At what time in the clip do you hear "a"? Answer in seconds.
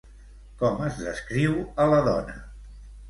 1.85-1.87